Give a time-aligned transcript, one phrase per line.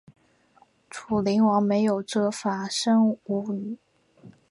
[0.89, 3.77] 楚灵王没有责罚申无宇。